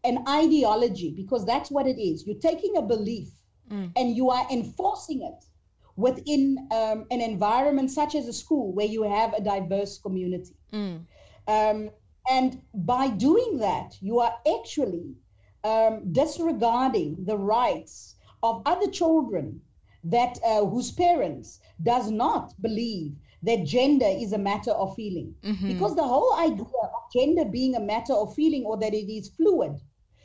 [0.04, 2.28] an ideology because that's what it is.
[2.28, 3.30] You're taking a belief
[3.96, 5.44] and you are enforcing it
[5.96, 10.56] within um, an environment such as a school where you have a diverse community.
[11.48, 11.90] Um,
[12.30, 15.16] and by doing that, you are actually
[15.64, 19.62] um, disregarding the rights of other children
[20.04, 25.34] that uh, whose parents does not believe that gender is a matter of feeling.
[25.68, 29.30] Because the whole idea of gender being a matter of feeling or that it is
[29.30, 29.80] fluid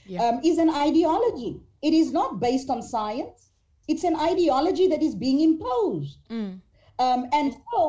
[0.07, 0.29] Yeah.
[0.29, 1.61] um, is an ideology.
[1.83, 3.50] It is not based on science
[3.91, 6.19] It's an ideology that is being imposed.
[6.31, 6.53] Mm.
[7.05, 7.85] Um, and so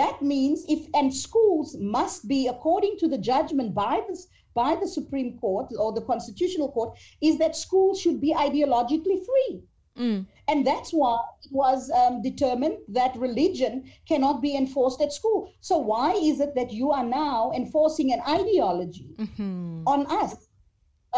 [0.00, 4.16] that means if and schools must be, according to the judgment by the
[4.54, 6.90] by the Supreme Court or the Constitutional Court,
[7.28, 9.52] is that schools should be ideologically free.
[9.98, 10.26] Mm.
[10.48, 13.74] And that's why it was um, determined that religion
[14.10, 15.40] cannot be enforced at school.
[15.60, 19.82] So why is it that you are now enforcing an ideology Mhm.
[19.94, 20.32] on us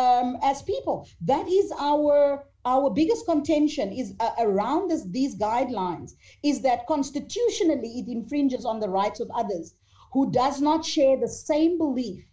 [0.05, 0.97] um, as people?
[1.33, 7.88] That is our our biggest contention is uh, around this, these guidelines is that constitutionally
[8.01, 9.75] it infringes on the rights of others
[10.12, 12.25] who does not share the same belief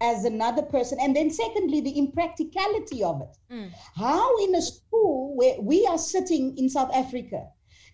[0.00, 3.70] as another person and then secondly the impracticality of it Mm.
[3.94, 7.46] how in a school where we are sitting in south africa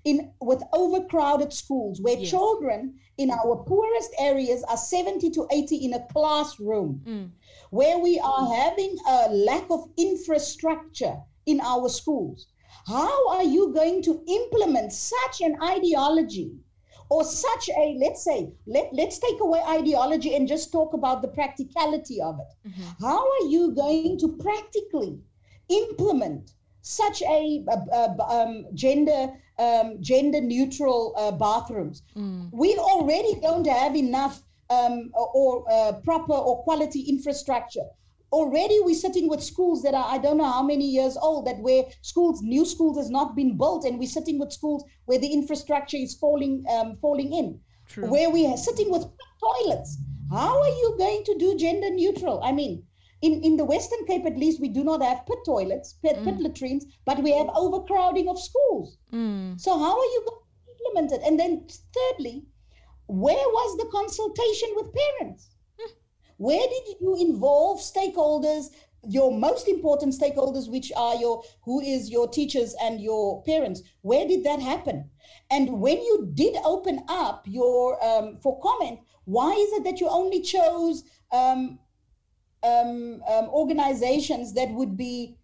[0.05, 2.31] in with overcrowded schools where Yes.
[2.31, 7.31] children in our poorest areas are 70 to 80 in a classroom Mm.
[7.71, 12.47] where we are having a lack of infrastructure in our schools.
[12.87, 16.53] How are you going to implement such an ideology
[17.11, 21.29] or such a, let's say, let, let's take away ideology and just talk about the
[21.29, 22.53] practicality of it.
[23.01, 25.13] How are you going to practically
[25.69, 26.47] implement
[26.81, 32.03] such a, a- a- um, gender um, gender neutral uh, bathrooms?
[32.51, 37.87] We already don't have enough um, or uh, proper or quality infrastructure.
[38.33, 41.59] Already we're sitting with schools that are I don't know how many years old that
[41.59, 45.33] where schools new schools has not been built and we're sitting with schools where the
[45.33, 48.09] infrastructure is falling um, falling in True.
[48.09, 49.05] where we are sitting with
[49.41, 49.99] toilets.
[50.31, 52.41] How are you going to do gender neutral?
[52.45, 52.85] I mean,
[53.23, 56.39] in, in the Western Cape, at least, we do not have pit toilets, pit, pit
[56.39, 58.97] latrines, but we have overcrowding of schools.
[59.13, 59.61] Mm.
[59.61, 61.27] So, how are you going to implement it?
[61.27, 62.45] And then, thirdly,
[63.09, 65.51] where was the consultation with parents?
[66.41, 68.69] Where did you involve stakeholders,
[69.07, 73.83] your most important stakeholders, which are your who is your teachers and your parents?
[74.01, 75.11] Where did that happen?
[75.51, 80.09] And when you did open up your um, for comment, why is it that you
[80.09, 81.79] only chose um,
[82.63, 85.37] um, um, organizations that would be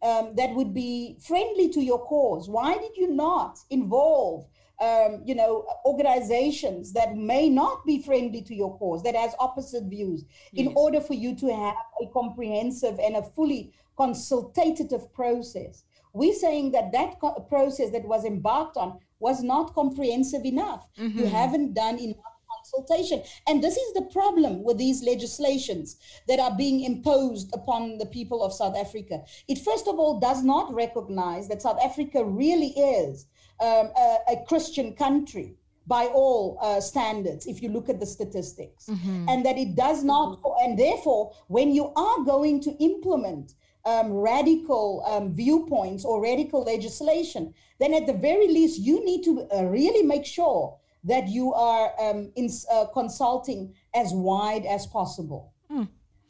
[0.00, 2.48] um, that would be friendly to your cause?
[2.48, 4.46] Why did you not involve,
[4.80, 9.84] um, you know, organizations that may not be friendly to your cause, that has opposite
[9.84, 15.84] views, in order for you to have a comprehensive and a fully consultative process?
[16.12, 20.86] We're saying that that co- process that was embarked on was not comprehensive enough.
[20.96, 22.36] You haven't done enough
[22.66, 23.22] consultation.
[23.46, 25.96] And this is the problem with these legislations
[26.28, 29.22] that are being imposed upon the people of South Africa.
[29.48, 33.26] It, first of all, does not recognize that South Africa really is
[33.60, 35.54] um, a, a Christian country
[35.86, 38.88] by all uh, standards, if you look at the statistics,
[39.28, 45.04] and that it does not, and therefore, when you are going to implement um, radical
[45.06, 50.02] um, viewpoints or radical legislation, then at the very least, you need to uh, really
[50.02, 55.52] make sure that you are um, in, uh, consulting as wide as possible.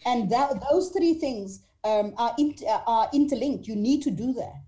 [0.05, 3.67] And that, those three things um, are, int- are interlinked.
[3.67, 4.61] You need to do that.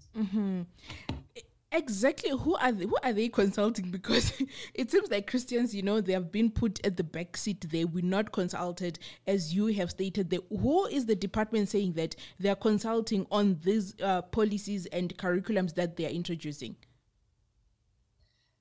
[1.71, 2.31] Exactly.
[2.31, 3.91] Who are they, who are they consulting?
[3.99, 4.33] Because
[4.75, 7.69] it seems like Christians, you know, they have been put at the back seat.
[7.71, 10.31] They were not consulted, as you have stated.
[10.31, 15.17] They, who is the department saying that they are consulting on these uh, policies and
[15.19, 16.77] curriculums that they are introducing?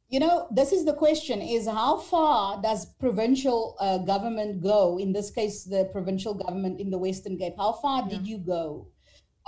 [0.10, 4.98] You know, this is the question: is how far does provincial uh, government go?
[4.98, 7.56] In this case, the provincial government in the Western Cape.
[7.58, 8.88] How far did you go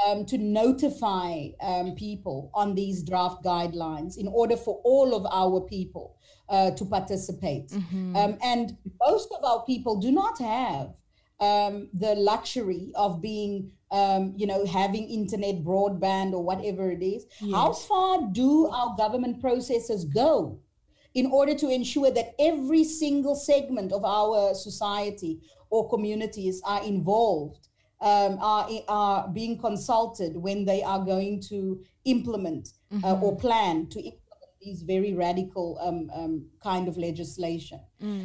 [0.05, 5.61] um, to notify um, people on these draft guidelines in order for all of our
[5.61, 6.17] people
[6.49, 7.71] uh, to participate?
[8.15, 10.93] Um, and most of our people do not have
[11.39, 17.25] um, the luxury of being, um, you know, having internet broadband or whatever it is.
[17.53, 20.59] How far do our government processes go
[21.13, 27.68] in order to ensure that every single segment of our society or communities are involved,
[28.01, 32.69] um, are, are being consulted when they are going to implement
[33.03, 34.23] uh, or plan to implement
[34.61, 37.79] these very radical um, um, kind of legislation.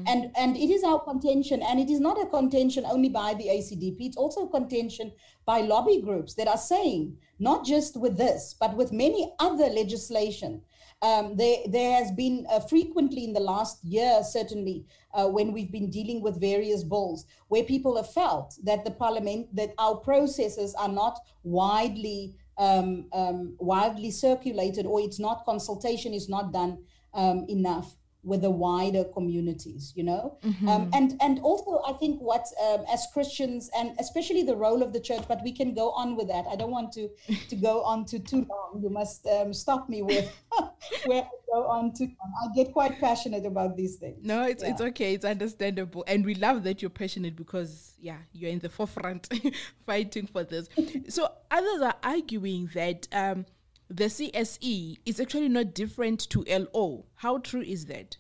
[0.08, 3.46] And, and it is our contention, and it is not a contention only by the
[3.46, 5.12] ACDP, it's also a contention
[5.46, 10.62] by lobby groups that are saying, not just with this, but with many other legislation,
[11.02, 15.70] um, there, there has been uh, frequently in the last year, certainly, uh, when we've
[15.70, 20.74] been dealing with various bills, where people have felt that the parliament, that our processes
[20.74, 26.78] are not widely, um, um, widely circulated, or it's not consultation is not done
[27.12, 30.38] um, enough with the wider communities you know?
[30.42, 30.68] Mm-hmm.
[30.68, 34.92] um, and and also i think what um, as christians and especially the role of
[34.92, 36.46] the church but we can go on with that.
[36.50, 37.08] I don't want to
[37.48, 38.82] to go on to too long.
[38.82, 40.30] You must um, stop me with
[41.06, 44.18] where i go on to i get quite passionate about these things.
[44.22, 44.70] No it's yeah.
[44.70, 45.14] it's okay.
[45.14, 46.04] It's understandable.
[46.06, 49.28] And we love that you're passionate because yeah you're in the forefront
[49.86, 50.68] fighting for this.
[51.08, 53.46] So others are arguing that um
[53.94, 57.06] the CSE is actually not different to LO.
[57.16, 58.16] How true is that?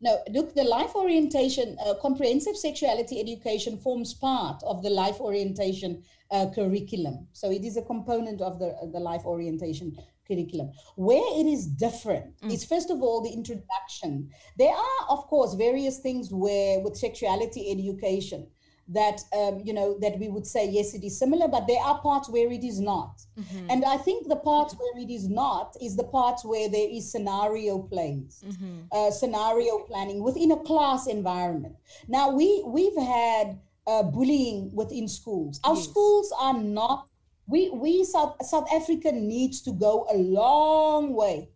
[0.00, 6.02] No, look, the life orientation, uh, comprehensive sexuality education forms part of the life orientation
[6.30, 7.28] uh, curriculum.
[7.32, 10.72] So it is a component of the, the life orientation curriculum.
[10.96, 12.52] Where it is different mm.
[12.52, 14.30] is, first of all, the introduction.
[14.58, 18.48] There are, of course, various things where with sexuality education,
[18.88, 22.00] that um, you know that we would say yes it is similar but there are
[22.00, 23.70] parts where it is not mm-hmm.
[23.70, 27.10] and i think the parts where it is not is the parts where there is
[27.10, 28.80] scenario plays mm-hmm.
[28.90, 31.76] uh, scenario planning within a class environment
[32.08, 35.84] now we we've had uh, bullying within schools our yes.
[35.84, 37.08] schools are not
[37.46, 41.48] we we south south africa needs to go a long way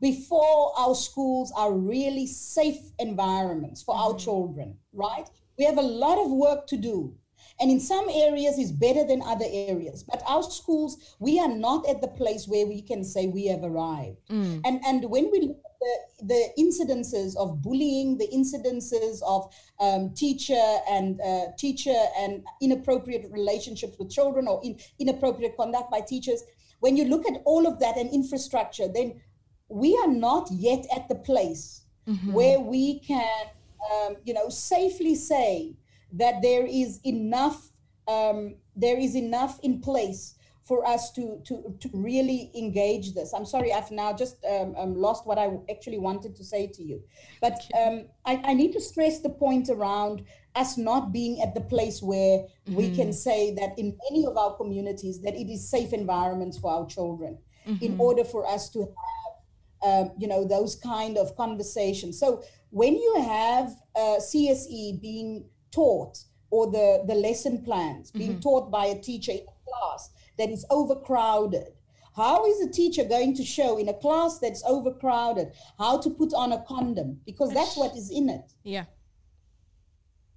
[0.00, 4.12] before our schools are really safe environments for mm-hmm.
[4.12, 5.28] our children right
[5.58, 7.14] we have a lot of work to do.
[7.60, 10.02] And in some areas is better than other areas.
[10.02, 13.62] But our schools, we are not at the place where we can say we have
[13.62, 14.18] arrived.
[14.30, 14.62] Mm.
[14.64, 20.14] And and when we look at the, the incidences of bullying, the incidences of um,
[20.14, 26.42] teacher and uh, teacher and inappropriate relationships with children or in, inappropriate conduct by teachers,
[26.80, 29.20] when you look at all of that and infrastructure, then
[29.68, 32.32] we are not yet at the place mm-hmm.
[32.32, 33.46] where we can
[33.90, 35.74] um, you know, safely say
[36.12, 37.70] that there is enough,
[38.06, 43.32] um, there is enough in place for us to to to really engage this.
[43.32, 46.82] I'm sorry, I've now just um, um, lost what I actually wanted to say to
[46.82, 47.02] you,
[47.40, 50.24] but um, I, I, need to stress the point around
[50.54, 52.74] us not being at the place where mm-hmm.
[52.74, 56.70] we can say that in any of our communities that it is safe environments for
[56.72, 57.84] our children, mm-hmm.
[57.84, 62.18] in order for us to have, um, you know, those kind of conversations.
[62.20, 62.42] So
[62.72, 66.18] when you have uh, CSE being taught
[66.50, 68.40] or the, the lesson plans being mm-hmm.
[68.40, 71.68] taught by a teacher in a class that is overcrowded,
[72.16, 76.32] how is a teacher going to show in a class that's overcrowded how to put
[76.32, 77.20] on a condom?
[77.26, 78.52] Because that's what is in it.
[78.64, 78.84] Yeah.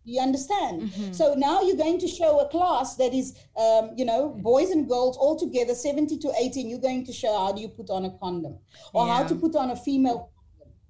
[0.03, 0.83] You understand?
[0.83, 1.13] Mm-hmm.
[1.13, 4.87] So now you're going to show a class that is, um, you know, boys and
[4.87, 6.69] girls all together, 70 to 18.
[6.69, 8.59] You're going to show how do you put on a condom
[8.93, 9.15] or yeah.
[9.15, 10.31] how to put on a female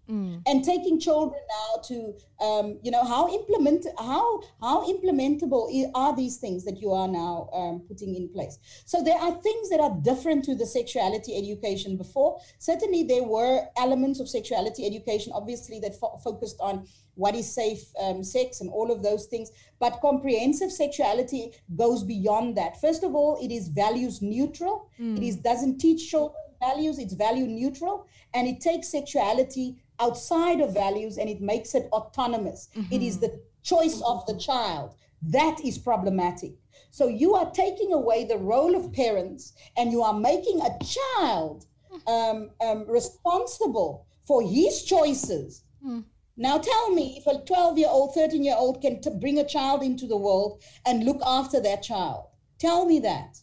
[0.08, 0.44] Mm.
[0.46, 6.38] and taking children now to um, you know how implement how how implementable are these
[6.38, 8.60] things that you are now um, putting in place.
[8.86, 12.40] So there are things that are different to the sexuality education before.
[12.60, 16.86] Certainly there were elements of sexuality education obviously that fo- focused on
[17.16, 19.50] what is safe um, sex and all of those things.
[19.80, 22.80] But comprehensive sexuality goes beyond that.
[22.80, 24.88] First of all it is values neutral.
[25.00, 25.18] Mm.
[25.18, 27.00] it is doesn't teach children values.
[27.00, 28.08] It's value neutral.
[28.34, 32.70] And it takes sexuality outside of values and it makes it autonomous.
[32.76, 32.94] Mm-hmm.
[32.94, 34.96] It is the choice of the child.
[35.22, 36.54] That is problematic.
[36.92, 41.66] So you are taking away the role of parents and you are making a child
[42.08, 45.64] um, um, responsible for his choices.
[45.86, 46.06] Mm.
[46.38, 49.48] Now tell me if a 12 year old, 13 year old can t- bring a
[49.48, 52.28] child into the world and look after that child.
[52.60, 53.38] Tell me that.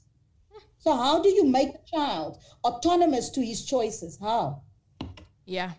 [0.78, 4.18] So, how do you make a child autonomous to his choices?
[4.20, 4.62] How?
[5.44, 5.72] Yeah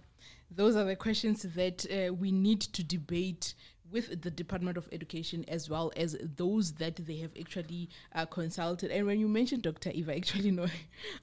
[0.55, 3.55] those are the questions that uh, we need to debate
[3.93, 8.91] with the Department of Education as well as those that they have actually uh, consulted.
[8.91, 9.91] And when you mentioned Dr.
[9.91, 10.65] Eva, actually know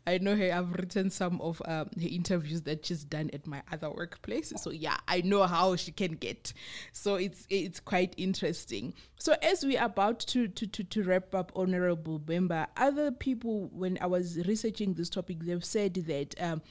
[0.06, 0.52] I know her.
[0.52, 4.52] I've written some of um, interviews that she's done at my other workplace.
[4.56, 6.52] So yeah, I know how she can get.
[6.92, 8.94] So it's it's quite interesting.
[9.18, 13.68] So as we are about to to to, to wrap up, Honorable Member, other people
[13.72, 16.40] when I was researching this topic, they've said that.
[16.40, 16.62] Um,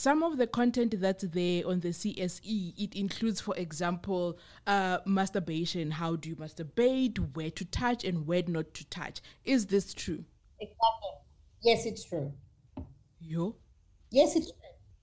[0.00, 5.90] some of the content that's there on the CSE, it includes, for example, uh, masturbation.
[5.90, 7.18] How do you masturbate?
[7.34, 9.20] Where to touch and where not to touch?
[9.44, 10.24] Is this true?
[10.58, 11.10] Exactly.
[11.62, 12.32] Yes, it's true.
[13.20, 13.56] Yo.
[14.10, 14.56] Yes, it's true.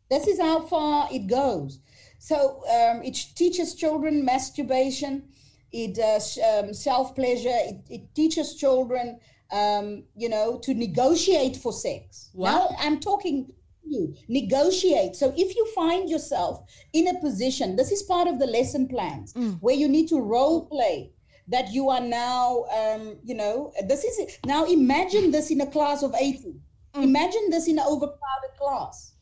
[0.09, 1.79] This is how far it goes.
[2.17, 5.29] So um, it teaches children masturbation.
[5.71, 7.49] It does um, self pleasure.
[7.53, 9.19] It, it, teaches children,
[9.51, 12.29] um, you know, to negotiate for sex.
[12.33, 12.51] What?
[12.51, 13.53] Now I'm talking
[13.89, 16.63] you negotiate so if you find yourself
[16.93, 19.57] in a position this is part of the lesson plans mm.
[19.59, 21.11] where you need to role play
[21.47, 24.39] that you are now um, you know this is it.
[24.45, 26.55] now imagine this in a class of 80
[26.95, 27.03] mm.
[27.03, 29.13] imagine this in an overcrowded class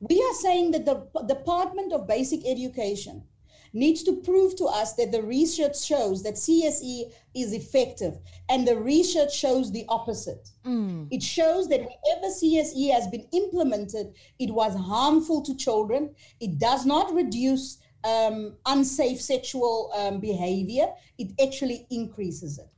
[0.00, 0.96] We are saying that the
[1.28, 3.24] Department of Basic Education
[3.72, 8.18] needs to prove to us that the research shows that CSE is effective,
[8.48, 10.48] and the research shows the opposite.
[11.10, 16.14] It shows that whenever CSE has been implemented, it was harmful to children.
[16.40, 22.70] It does not reduce um, unsafe sexual um, behavior, it actually increases it.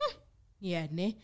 [0.60, 1.16] Yeah, ne.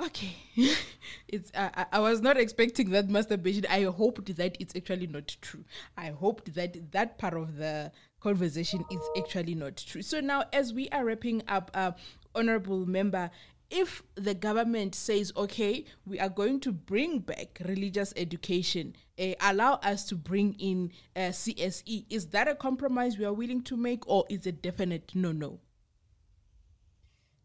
[0.00, 0.32] Okay,
[1.28, 1.52] it's.
[1.54, 3.66] I I- I was not expecting that masturbation.
[3.68, 5.64] I hoped that it's actually not true.
[5.96, 7.92] I hoped that that part of the
[8.22, 10.02] conversation is actually not true.
[10.02, 11.92] So now, as we are wrapping up, uh,
[12.34, 13.30] honorable member,
[13.70, 19.74] if the government says, okay, we are going to bring back religious education, uh, allow
[19.82, 24.06] us to bring in uh, CSE, is that a compromise we are willing to make,
[24.06, 25.58] or is it definite no no?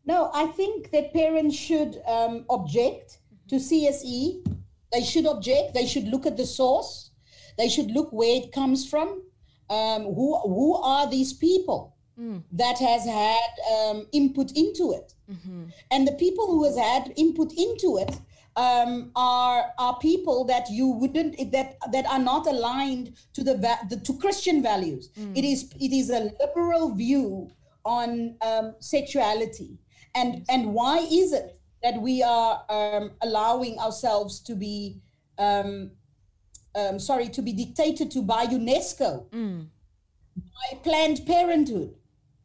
[0.05, 3.19] No, I think that parents should um, object
[3.49, 4.45] to CSE.
[4.91, 5.73] They should object.
[5.73, 7.11] They should look at the source.
[7.57, 9.23] They should look where it comes from.
[9.69, 11.95] Um, who who are these people
[12.51, 15.13] that has had um, input into it?
[15.91, 18.17] And the people who has had input into it
[18.55, 23.53] um, are are people that you wouldn't that that are not aligned to the,
[23.89, 25.09] the to Christian values.
[25.35, 27.51] It is it is a liberal view
[27.85, 29.77] on um, sexuality,
[30.15, 34.99] and and why is it that we are um, allowing ourselves to be
[35.37, 35.91] um,
[36.75, 39.25] um, sorry to be dictated to by UNESCO,
[40.35, 41.95] by Planned Parenthood?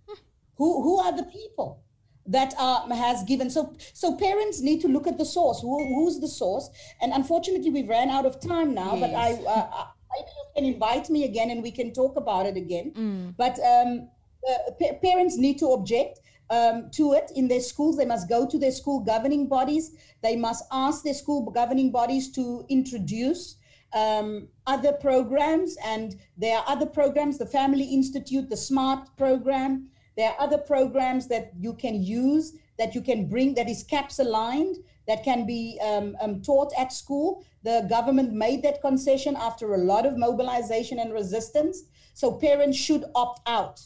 [0.57, 1.79] Who who are the people?
[2.25, 5.61] that uh, has given so so parents need to look at the source.
[5.61, 6.71] Who, who's the source?
[7.01, 10.65] And unfortunately we've ran out of time now but i uh, I- maybe you can
[10.73, 12.93] invite me again and we can talk about it again.
[13.37, 14.09] But um,
[14.49, 16.21] uh, pa- parents need to object
[16.51, 17.97] um, to it in their schools.
[17.97, 19.91] They must go to their school governing bodies.
[20.23, 23.57] They must ask their school governing bodies to introduce
[23.95, 30.31] um, other programs and there are other programs the family institute the smart program there
[30.31, 34.77] are other programs that you can use that you can bring that is CAPS aligned
[35.09, 37.45] that can be um, um, taught at school.
[37.65, 41.83] The government made that concession after a lot of mobilization and resistance.
[42.15, 43.81] So parents should opt out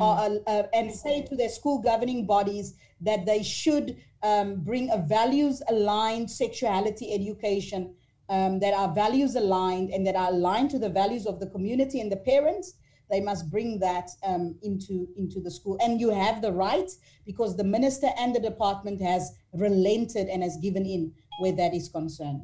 [0.00, 4.98] uh, uh, and say to their school governing bodies that they should um, bring a
[4.98, 7.94] values aligned sexuality education
[8.32, 12.00] um, that are values aligned and that are aligned to the values of the community
[12.00, 12.74] and the parents
[13.10, 15.76] they must bring that um, into into the school.
[15.82, 16.90] And you have the right
[17.26, 21.88] because the minister and the department has relented and has given in where that is
[21.88, 22.42] concerned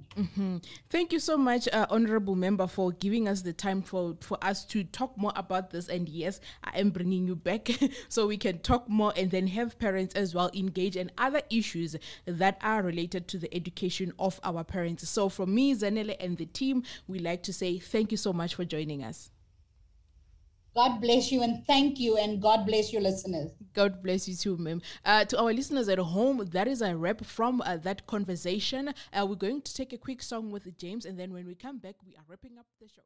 [0.90, 4.64] Thank you so much, uh, Honorable Member, for giving us the time for, for us
[4.66, 5.88] to talk more about this.
[5.88, 7.68] And yes, I am bringing you back
[8.08, 11.96] so we can talk more and then have parents as well engage in other issues
[12.26, 15.08] that are related to the education of our parents.
[15.08, 18.54] So, from me, Zanele, and the team, we like to say thank you so much
[18.54, 19.30] for joining us.
[20.80, 24.56] God bless you and thank you and god bless your listeners God bless you too,
[24.56, 24.82] ma'am.
[25.04, 28.92] Uh, to our listeners at home, that is a wrap from uh, that conversation.
[29.12, 31.78] Uh, we're going to take a quick song with James, and then when we come
[31.78, 33.02] back, we are wrapping up the show.